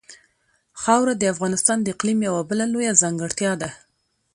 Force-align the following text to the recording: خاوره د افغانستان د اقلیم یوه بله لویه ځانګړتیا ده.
خاوره 0.81 1.13
د 1.17 1.23
افغانستان 1.33 1.77
د 1.81 1.87
اقلیم 1.95 2.19
یوه 2.27 2.41
بله 2.49 2.65
لویه 2.73 2.97
ځانګړتیا 3.01 3.51
ده. 3.61 3.69